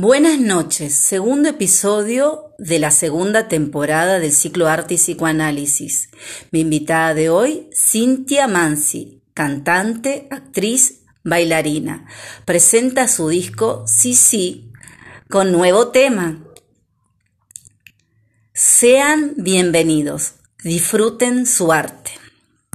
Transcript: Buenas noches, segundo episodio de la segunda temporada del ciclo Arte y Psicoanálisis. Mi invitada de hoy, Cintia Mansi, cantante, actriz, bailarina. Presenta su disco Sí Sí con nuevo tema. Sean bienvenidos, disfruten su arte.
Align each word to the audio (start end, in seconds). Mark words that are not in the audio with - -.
Buenas 0.00 0.38
noches, 0.38 0.94
segundo 0.94 1.48
episodio 1.48 2.54
de 2.56 2.78
la 2.78 2.92
segunda 2.92 3.48
temporada 3.48 4.20
del 4.20 4.30
ciclo 4.30 4.68
Arte 4.68 4.94
y 4.94 4.96
Psicoanálisis. 4.96 6.10
Mi 6.52 6.60
invitada 6.60 7.14
de 7.14 7.30
hoy, 7.30 7.68
Cintia 7.74 8.46
Mansi, 8.46 9.24
cantante, 9.34 10.28
actriz, 10.30 11.00
bailarina. 11.24 12.06
Presenta 12.44 13.08
su 13.08 13.28
disco 13.28 13.86
Sí 13.88 14.14
Sí 14.14 14.70
con 15.28 15.50
nuevo 15.50 15.88
tema. 15.88 16.44
Sean 18.54 19.34
bienvenidos, 19.36 20.34
disfruten 20.62 21.44
su 21.44 21.72
arte. 21.72 22.12